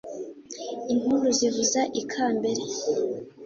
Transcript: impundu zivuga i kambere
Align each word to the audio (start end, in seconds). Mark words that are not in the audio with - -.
impundu 0.93 1.27
zivuga 1.39 1.81
i 2.01 2.03
kambere 2.11 2.63